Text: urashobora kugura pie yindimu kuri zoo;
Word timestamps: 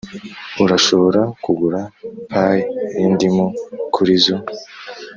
urashobora 0.63 1.21
kugura 1.43 1.79
pie 2.29 2.57
yindimu 2.97 3.45
kuri 3.93 4.13
zoo; 4.23 4.43